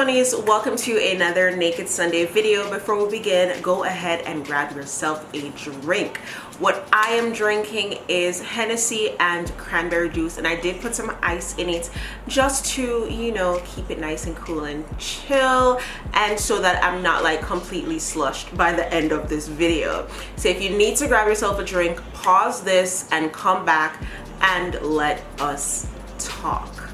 [0.00, 2.70] bunnies welcome to another naked sunday video.
[2.70, 6.16] Before we begin go ahead and grab yourself a drink.
[6.58, 11.54] What i am drinking is hennessy and cranberry juice and i did put some ice
[11.58, 11.90] in it
[12.28, 15.78] just to you know keep it nice and cool and chill
[16.14, 20.08] and so that i'm not like completely slushed by the end of this video.
[20.36, 24.02] So if you need to grab yourself a drink pause this and come back
[24.40, 25.86] and let us
[26.18, 26.89] talk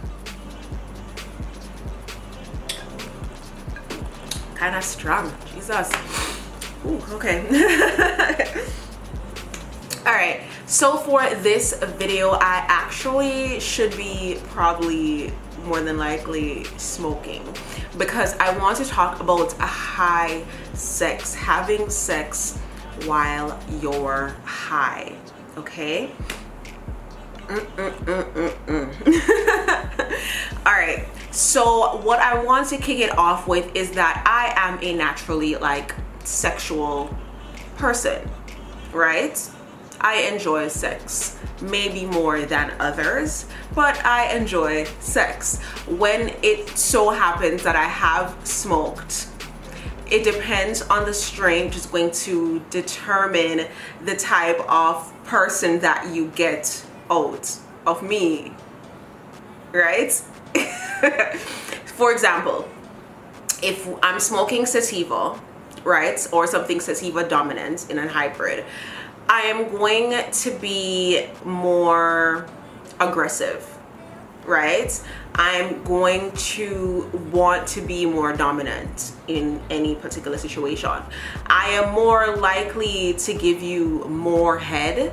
[4.57, 5.33] kind of strong.
[5.55, 5.93] Jesus.
[6.85, 7.47] Ooh, okay.
[10.07, 10.41] All right.
[10.67, 15.33] So for this video, I actually should be probably
[15.65, 17.43] more than likely smoking
[17.99, 22.57] because I want to talk about a high sex, having sex
[23.05, 25.13] while you're high.
[25.57, 26.11] Okay.
[27.49, 27.93] Mm -mm
[28.67, 28.91] -mm
[30.67, 31.07] All right.
[31.37, 35.55] So what I want to kick it off with is that I am a naturally
[35.57, 37.15] like sexual
[37.77, 38.27] person,
[38.91, 39.39] right?
[40.01, 43.45] I enjoy sex, maybe more than others,
[43.75, 45.61] but I enjoy sex.
[45.87, 49.29] When it so happens that I have smoked,
[50.11, 53.67] it depends on the strain, which is going to determine
[54.07, 58.55] the type of person that you get out of me,
[59.73, 60.19] right?
[61.87, 62.69] for example,
[63.63, 65.39] if I'm smoking sativa,
[65.85, 68.65] right, or something sativa dominant in a hybrid,
[69.29, 72.47] I am going to be more
[73.01, 73.67] aggressive,
[74.45, 75.03] right?
[75.35, 81.03] I'm going to want to be more dominant in any particular situation.
[81.47, 85.13] I am more likely to give you more head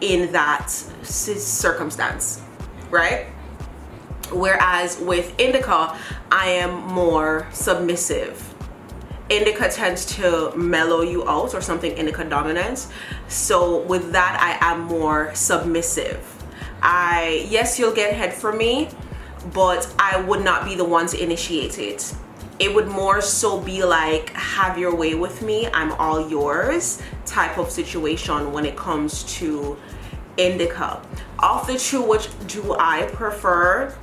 [0.00, 2.40] in that circumstance,
[2.90, 3.26] right?
[4.32, 5.96] Whereas with indica,
[6.30, 8.54] I am more submissive.
[9.28, 12.90] Indica tends to mellow you out or something indica dominance.
[13.28, 16.26] So with that, I am more submissive.
[16.82, 18.88] I, yes, you'll get head from me,
[19.52, 22.14] but I would not be the one to initiate it.
[22.58, 27.56] It would more so be like, have your way with me, I'm all yours type
[27.56, 29.78] of situation when it comes to
[30.36, 31.00] indica.
[31.38, 33.94] Of the two, which do I prefer?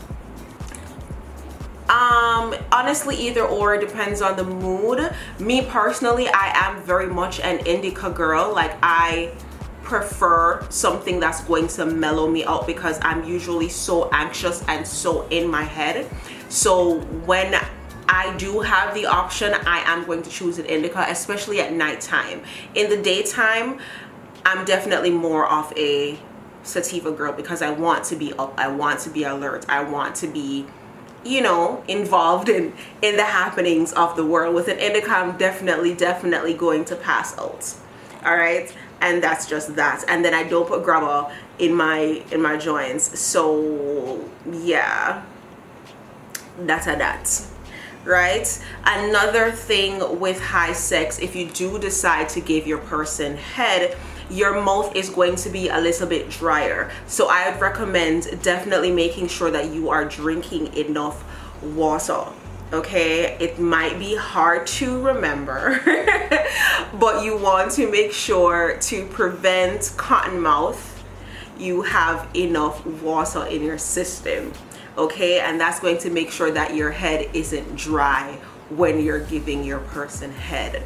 [1.89, 5.13] Um honestly either or depends on the mood.
[5.39, 8.53] Me personally i am very much an indica girl.
[8.53, 9.31] Like i
[9.83, 15.25] prefer something that's going to mellow me out because i'm usually so anxious and so
[15.29, 16.05] in my head.
[16.49, 17.55] So when
[18.09, 22.41] I do have the option, I am going to choose an indica, especially at nighttime.
[22.73, 23.79] In the daytime,
[24.45, 26.17] I'm definitely more of a
[26.63, 30.15] sativa girl because I want to be up, I want to be alert, I want
[30.17, 30.65] to be
[31.27, 34.55] you know involved in in the happenings of the world.
[34.55, 37.75] With an indica definitely definitely going to pass out.
[38.25, 40.03] All right and that's just that.
[40.07, 43.19] And then i don't put grabba in my in my joints.
[43.19, 45.23] So yeah.
[46.59, 47.45] That's a that.
[48.03, 48.47] Right?
[48.85, 53.97] Another thing with high sex if you do decide to give your person head
[54.29, 56.91] your mouth is going to be a little bit drier.
[57.07, 61.23] So I recommend definitely making sure that you are drinking enough
[61.63, 62.25] water
[62.73, 63.37] okay?
[63.39, 65.79] It might be hard to remember
[66.93, 70.93] but you want to make sure to prevent cotton mouth
[71.57, 74.51] you have enough water in your system
[74.97, 75.39] okay?
[75.39, 78.39] And that's going to make sure that your head isn't dry
[78.69, 80.83] when you're giving your person head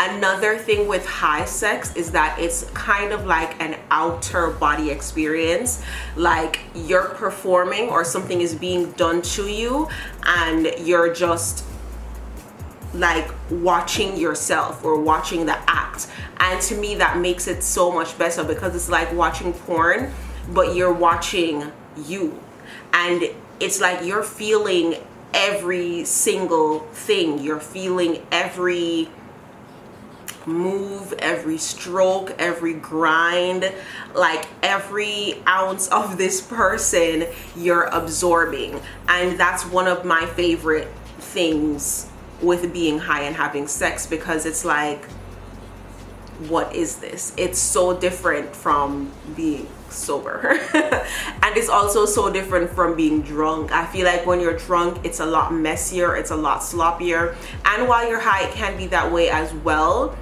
[0.00, 5.82] Another thing with high sex is that it's kind of like an outer body experience.
[6.14, 9.88] Like you're performing or something is being done to you
[10.24, 11.64] and you're just
[12.94, 16.06] like watching yourself or watching the act.
[16.38, 20.12] And to me, that makes it so much better because it's like watching porn,
[20.50, 21.72] but you're watching
[22.06, 22.40] you.
[22.92, 23.24] And
[23.58, 24.94] it's like you're feeling
[25.34, 27.40] every single thing.
[27.40, 29.08] You're feeling every
[30.48, 33.72] move, every stroke, every grind,
[34.14, 38.80] like every ounce of this person you're absorbing.
[39.08, 42.10] And that's one of my favorite things
[42.42, 45.04] with being high and having sex because it's like,
[46.48, 47.32] what is this?
[47.36, 50.50] It's so different from being sober.
[50.74, 53.72] and it's also so different from being drunk.
[53.72, 57.34] I feel like when you're drunk, it's a lot messier, it's a lot sloppier.
[57.64, 60.16] And while you're high, it can be that way as well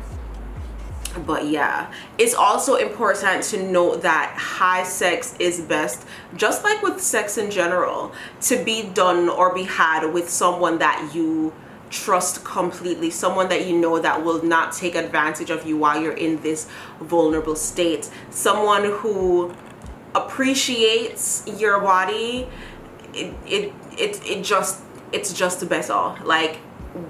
[1.25, 1.93] but yeah.
[2.19, 7.51] It's also important to note that high sex is best just like with sex in
[7.51, 11.53] general to be done or be had with someone that you
[11.89, 16.13] trust completely someone that you know that will not take advantage of you while you're
[16.13, 16.69] in this
[17.01, 18.11] vulnerable state.
[18.31, 19.55] Someone who
[20.15, 22.49] appreciates your body
[23.13, 26.59] it it it, it just it's just the better like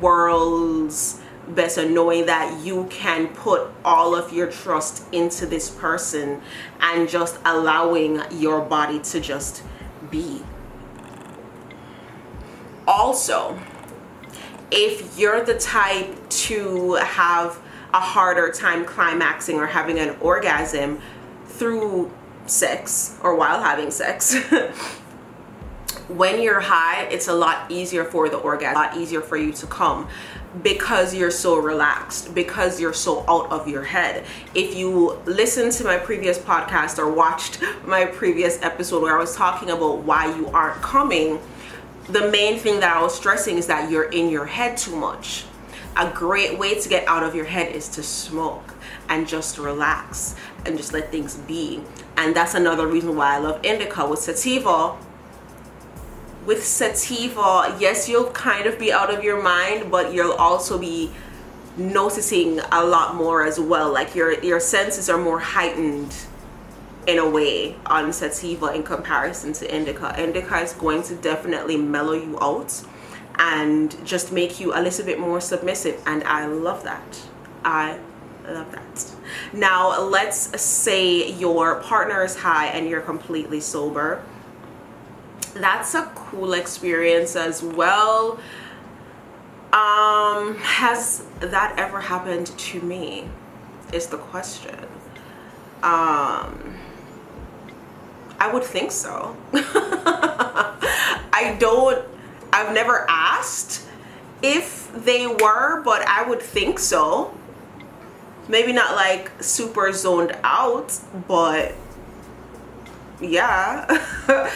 [0.01, 6.41] worlds better knowing that you can put all of your trust into this person
[6.81, 9.63] and just allowing your body to just
[10.11, 10.43] be.
[12.87, 13.59] Also
[14.71, 17.61] if you're the type to have
[17.95, 21.01] a harder time climaxing or having an orgasm
[21.47, 22.11] through
[22.47, 24.37] sex or while having sex
[26.09, 29.53] when you're high it's a lot easier for the orgasm a lot easier for you
[29.53, 30.09] to come
[30.63, 34.25] because you're so relaxed because you're so out of your head.
[34.55, 39.35] If you listen to my previous podcast or watched my previous episode where i was
[39.35, 41.39] talking about why you aren't coming
[42.09, 45.45] the main thing that i was stressing is that you're in your head too much.
[45.97, 48.75] A great way to get out of your head is to smoke
[49.09, 50.37] and just relax
[50.67, 51.83] and just let things be.
[52.19, 54.97] And that's another reason why i love indica with sativa
[56.47, 61.11] with sativa, yes, you'll kind of be out of your mind, but you'll also be
[61.77, 63.93] noticing a lot more as well.
[63.93, 66.15] Like your your senses are more heightened
[67.07, 70.21] in a way on sativa in comparison to indica.
[70.21, 72.83] Indica is going to definitely mellow you out
[73.39, 77.21] and just make you a little bit more submissive and I love that.
[77.65, 77.99] I
[78.49, 79.13] love that.
[79.53, 84.23] Now, let's say your partner is high and you're completely sober
[85.63, 88.39] that's a cool experience as well.
[89.73, 93.29] Um has that ever happened to me
[93.93, 94.79] is the question.
[95.83, 96.75] Um
[98.39, 99.37] i would think so.
[99.55, 102.07] I don't
[102.53, 103.87] i've never asked
[104.43, 107.37] if they were but i would think so.
[108.49, 111.75] Maybe not like super zoned out but
[113.21, 114.05] yeah.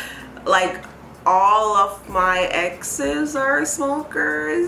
[0.47, 0.83] Like
[1.31, 4.67] all of my exes are smokers.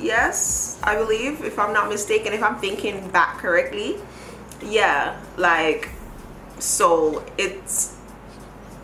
[0.00, 3.96] Yes i believe if i'm not mistaken if i'm thinking back correctly.
[4.62, 5.90] Yeah like
[6.58, 7.94] so it's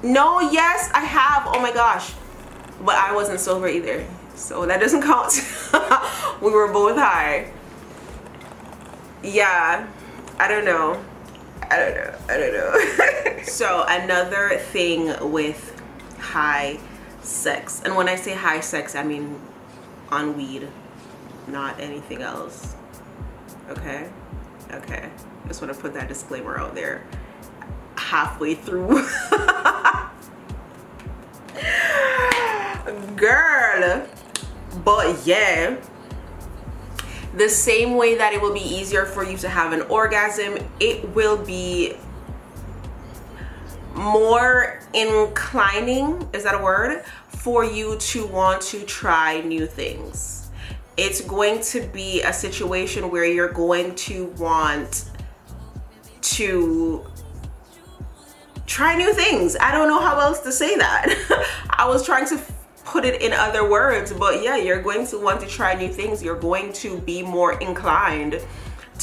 [0.03, 2.13] no yes i have oh my gosh
[2.85, 4.07] but i wasn't sober either.
[4.35, 5.33] So that doesn't count.
[6.43, 7.51] We were both high.
[9.23, 9.89] Yeah
[10.39, 11.03] i don't know.
[11.71, 12.15] I don't know.
[12.29, 13.43] I don't know.
[13.45, 15.72] so another thing with
[16.23, 16.79] high
[17.21, 17.83] sex.
[17.85, 19.39] And when I say high sex, I mean
[20.11, 20.69] on weed,
[21.49, 22.75] not anything else.
[23.69, 24.09] Okay?
[24.73, 25.11] Okay.
[25.49, 27.05] Just want to put that disclaimer out there
[27.97, 28.89] halfway through.
[33.17, 34.07] Girl.
[34.85, 35.77] But yeah,
[37.35, 41.09] the same way that it will be easier for you to have an orgasm, it
[41.15, 41.97] will be
[43.95, 47.05] more inclining, is that a word?
[47.29, 50.51] For you to want to try new things.
[50.97, 55.11] It's going to be a situation where you're going to want
[56.21, 57.07] to
[58.67, 59.57] try new things.
[59.61, 61.47] I don't know how else to say that.
[61.71, 62.41] I was trying to
[62.85, 66.23] put it in other words, but yeah, you're going to want to try new things.
[66.23, 68.41] You're going to be more inclined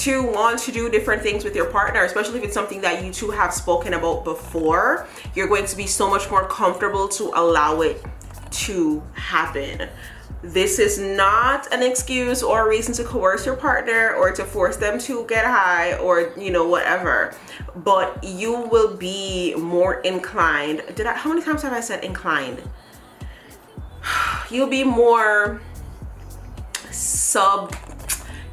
[0.03, 3.11] to want to do different things with your partner, especially if it's something that you
[3.11, 7.81] two have spoken about before, you're going to be so much more comfortable to allow
[7.81, 8.01] it
[8.51, 9.89] to happen.
[10.41, 14.77] This is not an excuse or a reason to coerce your partner or to force
[14.77, 17.35] them to get high or, you know, whatever.
[17.75, 20.83] But you will be more inclined.
[20.95, 22.63] Did I, how many times have I said inclined?
[24.49, 25.61] You'll be more
[26.89, 27.75] sub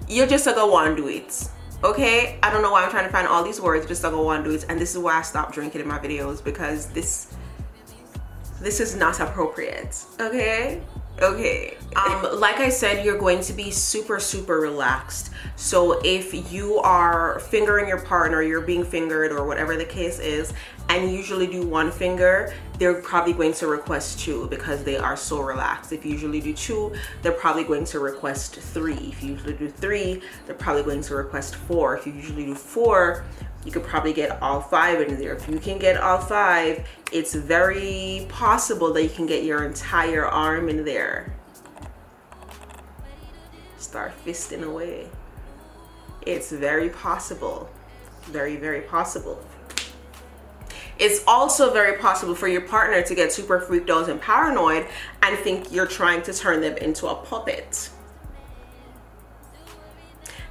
[0.09, 1.49] you're just to do it
[1.85, 2.39] okay?
[2.43, 4.67] I don't know why i'm trying to find all these words just to do it
[4.69, 7.35] and this is why i stopped drinking in my videos because this
[8.61, 10.81] this is not appropriate okay?
[11.21, 11.77] Okay.
[11.95, 15.31] Um like i said you're going to be super super relaxed.
[15.57, 20.53] So if you are fingering your partner you're being fingered or whatever the case is
[20.89, 25.41] and usually do one finger they're probably going to request two because they are so
[25.41, 25.93] relaxed.
[25.93, 28.95] If you usually do two they're probably going to request three.
[28.95, 31.97] If you usually do three they're probably going to request four.
[31.97, 33.25] If you usually do four
[33.65, 35.35] you could probably get all five in there.
[35.35, 40.27] If you can get all five it's very possible that you can get your entire
[40.27, 41.35] arm in there.
[43.79, 45.09] Start fisting away.
[46.23, 47.71] It's very possible.
[48.25, 49.46] Very, very possible.
[50.99, 54.87] It's also very possible for your partner to get super freaked out and paranoid
[55.23, 57.91] and think you're trying to turn them into a puppet.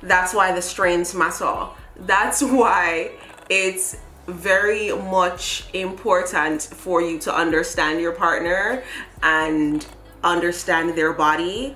[0.03, 1.67] That's why the strains matter.
[1.95, 3.11] That's why
[3.49, 3.97] it's
[4.27, 8.83] very much important for you to understand your partner
[9.23, 9.85] and
[10.23, 11.75] understand their body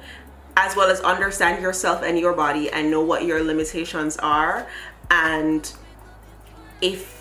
[0.57, 4.67] as well as understand yourself and your body and know what your limitations are
[5.11, 5.73] and
[6.81, 7.18] if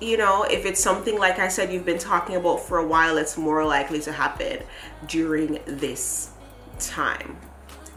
[0.00, 3.16] you know if it's something like i said you've been talking about for a while
[3.16, 4.62] it's more likely to happen
[5.06, 6.30] during this
[6.78, 7.36] time.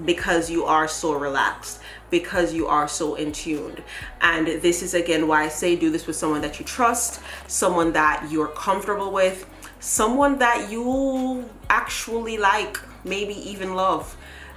[0.04, 1.80] Because you are so relaxed
[2.10, 3.84] because you are so in tuned
[4.20, 7.94] and this is again why i say do this with someone that you trust someone
[7.94, 9.46] that you're comfortable with
[9.82, 14.16] someone that you actually like maybe even love.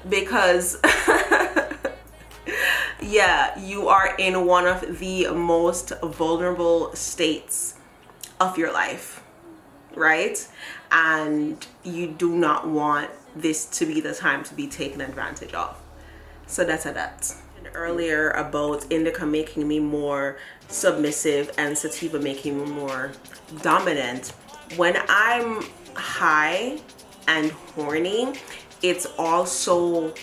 [0.08, 0.78] Because
[3.04, 7.74] yeah you are in one of the most vulnerable states
[8.40, 9.22] of your life
[9.94, 10.48] right
[10.90, 15.76] and you do not want this to be the time to be taken advantage of.
[16.46, 17.34] So that's a that.
[17.74, 20.36] Earlier about indica making me more
[20.68, 23.12] submissive and sativa making me more
[23.62, 24.28] dominant.
[24.76, 26.78] When I'm high
[27.26, 28.34] and horny,
[28.82, 30.14] it's also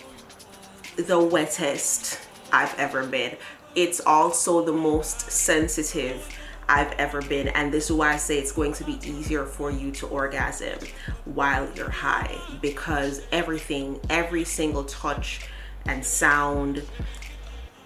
[0.96, 2.20] the wettest
[2.52, 3.36] I've ever been.
[3.76, 6.28] It's also the most sensitive
[6.68, 7.50] I've ever been.
[7.50, 10.80] And this is why I say it's going to be easier for you to orgasm
[11.26, 15.42] while you're high because everything, every single touch
[15.86, 16.84] and sound,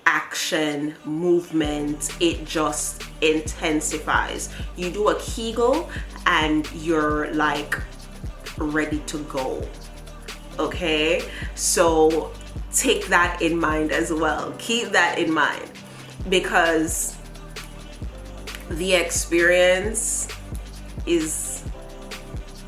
[0.06, 4.50] action, movement, it just intensifies.
[4.76, 5.90] You do a Kegel
[6.28, 7.80] and you're like
[8.58, 9.68] ready to go.
[10.60, 11.28] Okay?
[11.56, 12.32] So
[12.74, 14.54] take that in mind as well.
[14.58, 15.72] Keep that in mind
[16.30, 17.18] because
[18.70, 20.28] the experience
[21.06, 21.64] is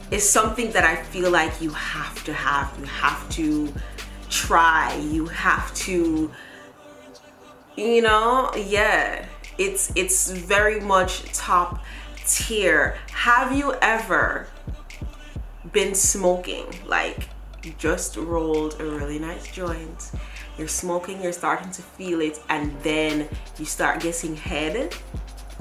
[0.09, 2.73] is something that I feel like you have to have.
[2.79, 3.73] You have to
[4.29, 4.95] try.
[4.95, 6.31] You have to
[7.77, 9.25] you know, yeah.
[9.57, 11.83] It's it's very much top
[12.25, 12.97] tier.
[13.11, 14.47] Have you ever
[15.71, 17.29] been smoking like
[17.77, 20.11] just rolled a really nice joint
[20.57, 24.93] you're smoking you're starting to feel it and then you start getting head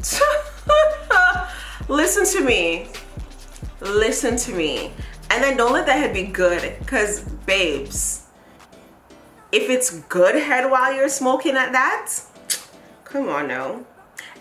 [1.88, 2.88] Listen to me.
[3.80, 4.92] Listen to me.
[5.30, 6.76] And then don't let that head be good.
[6.80, 8.24] Because, babes,
[9.52, 12.12] if it's good head while you're smoking at that,
[13.04, 13.84] come on now.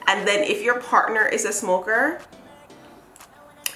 [0.07, 2.19] And then if your partner is a smoker,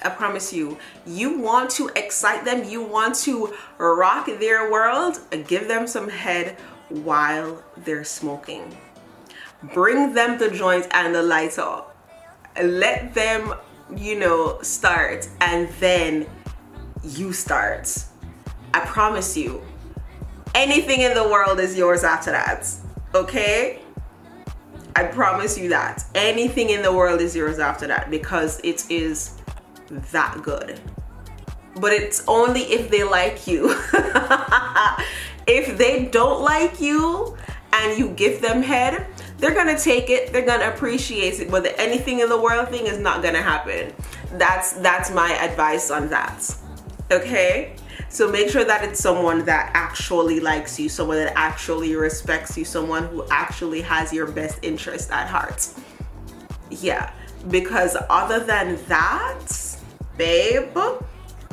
[0.02, 5.68] I promise you, you want to excite them, you want to rock their world, give
[5.68, 6.56] them some head
[6.88, 8.76] while they're smoking.
[9.74, 11.82] Bring them the joint and the lighter
[12.60, 13.54] let them
[13.96, 16.26] you know start and then
[17.04, 18.04] you start.
[18.74, 19.62] I promise you
[20.54, 22.66] anything in the world is yours after that
[23.14, 23.80] okay?
[24.96, 26.04] I promise you that.
[26.14, 29.39] Anything in the world is yours after that because it is
[29.90, 30.80] that good.
[31.76, 33.74] But it's only if they like you.
[35.50, 37.36] If they don't like you
[37.72, 39.06] and you give them head
[39.38, 41.50] they're gonna take it they're gonna appreciate it.
[41.50, 43.92] But the anything in the world thing is not gonna happen.
[44.34, 46.54] That's that's my advice on that.
[47.10, 47.74] Okay?
[48.10, 52.64] So make sure that it's someone that actually likes you someone that actually respects you
[52.64, 55.68] someone who actually has your best interest at heart.
[56.70, 57.12] Yeah.
[57.48, 59.48] Because other than that
[60.20, 60.76] babe.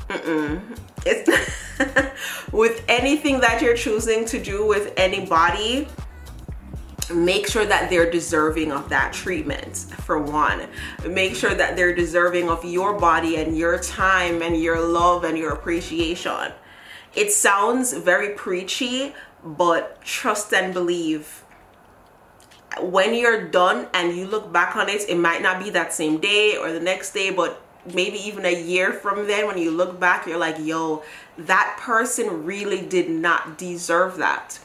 [0.09, 0.77] Mm-mm.
[1.05, 5.87] it's with anything that you're choosing to do with anybody
[7.13, 10.67] make sure that they're deserving of that treatment for one.
[11.07, 15.37] Make sure that they're deserving of your body and your time and your love and
[15.37, 16.51] your appreciation.
[17.15, 21.45] It sounds very preachy but trust and believe.
[22.81, 26.17] When you're done and you look back on it it might not be that same
[26.17, 27.61] day or the next day but
[27.93, 31.03] maybe even a year from then when you look back you're like yo
[31.37, 34.59] that person really did not deserve that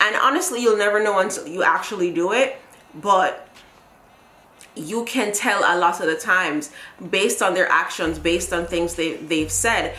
[0.00, 2.60] and honestly, you'll never know until you actually do it.
[2.94, 3.48] But
[4.74, 6.70] you can tell a lot of the times
[7.10, 9.94] based on their actions, based on things they, they've said.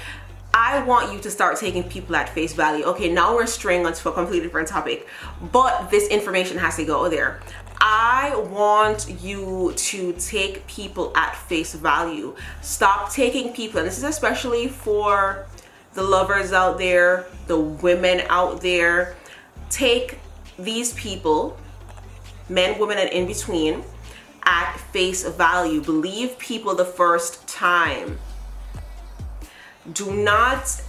[0.52, 2.84] I want you to start taking people at face value.
[2.86, 5.08] Okay, now we're straying onto a completely different topic,
[5.52, 7.40] but this information has to go there.
[7.82, 12.36] I want you to take people at face value.
[12.62, 15.48] Stop taking people, and this is especially for
[15.94, 19.16] the lovers out there, the women out there
[19.70, 20.20] take
[20.58, 21.58] these people
[22.50, 23.84] men, women, and in between
[24.44, 25.82] at face value.
[25.82, 28.18] Believe people the first time.
[29.94, 30.82] Do not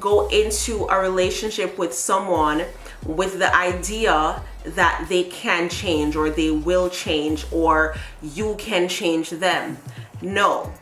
[0.00, 2.64] go into a relationship with someone
[3.06, 9.30] with the idea that they can change or they will change or you can change
[9.30, 9.76] them.
[10.22, 10.72] No.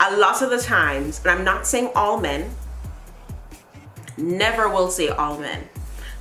[0.00, 2.50] A lot of the times, and I'm not saying all men,
[4.18, 5.68] never will say all men,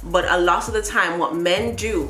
[0.04, 2.10] but a lot of the time, what men do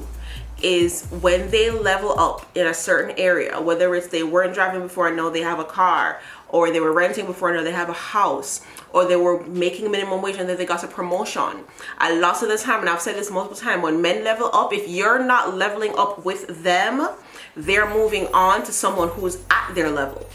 [0.62, 5.08] is when they level up in a certain area, whether it's they weren't driving before
[5.08, 6.20] and know they have a car,
[6.56, 8.62] or they were renting before and they have a house,
[8.94, 11.66] or they were making minimum wage and then they got a promotion.
[12.00, 14.72] A lot of the time, and I've said this multiple times, when men level up,
[14.72, 17.10] if you're not leveling up with them,
[17.58, 20.30] they're moving on to someone who's at their level.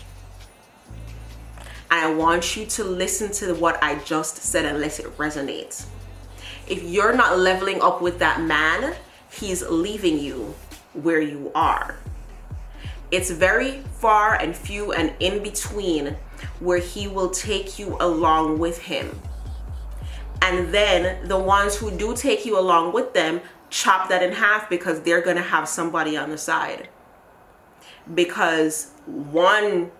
[1.90, 5.86] I want you to listen to what I just said and let it resonate.
[6.68, 8.94] If you're not leveling up with that man,
[9.32, 10.54] he's leaving you
[10.92, 11.96] where you are.
[13.10, 16.16] It's very far and few and in between
[16.60, 19.20] where he will take you along with him.
[20.42, 24.68] And then the ones who do take you along with them chop that in half
[24.68, 26.88] because they're going to have somebody on the side.
[28.12, 29.90] Because one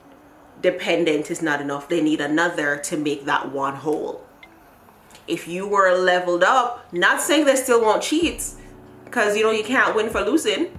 [0.61, 4.25] dependent is not enough, they need another to make that one whole.
[5.29, 8.45] If you were leveled up, not saying they still won't cheat,
[9.05, 10.77] because you know you can't win for losing.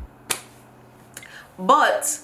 [1.58, 2.20] But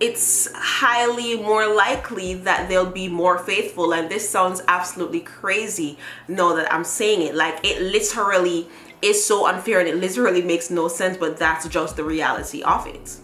[0.00, 3.92] it's highly more likely that they'll be more faithful.
[3.92, 5.98] And this sounds absolutely crazy.
[6.28, 8.68] Know that I'm saying it like it literally
[9.02, 12.86] is so unfair and it literally makes no sense, but that's just the reality of
[12.86, 13.16] it.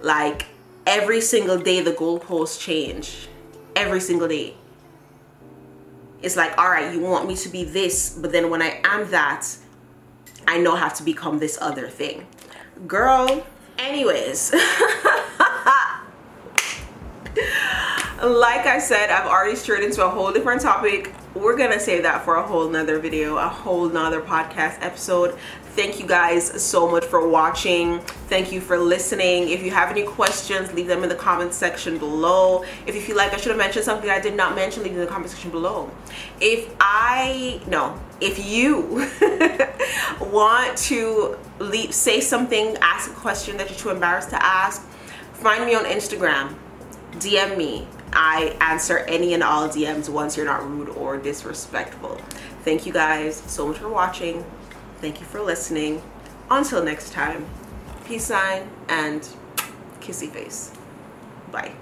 [0.00, 0.46] Like
[0.86, 3.28] every single day, the goalposts change.
[3.74, 4.54] Every single day
[6.22, 9.08] it's like all right you want me to be this but then when i am
[9.10, 9.46] that
[10.48, 12.26] i know have to become this other thing.
[12.86, 13.44] Girl
[13.78, 14.54] anyways.
[18.22, 21.12] Like i said i've already strayed into a whole different topic.
[21.34, 25.38] We're gonna save that for a whole nother video a whole nother podcast episode.
[25.74, 28.00] Thank you guys so much for watching.
[28.30, 29.50] Thank you for listening.
[29.50, 32.64] If you have any questions leave them in the comment section below.
[32.86, 34.96] If you feel like i should have mentioned something i did not mention leave it
[34.96, 35.90] in the comment section below.
[36.40, 39.06] If i no if you
[40.32, 44.82] want to leave, say something ask a question that you're too embarrassed to ask
[45.32, 46.54] find me on instagram
[47.18, 52.16] dm me I answer any and all DMs once you're not rude or disrespectful.
[52.64, 54.44] Thank you guys so much for watching.
[55.02, 56.02] Thank you for listening.
[56.50, 57.46] Until next time,
[58.06, 59.28] peace sign and
[60.00, 60.72] kissy face.
[61.52, 61.72] Bye.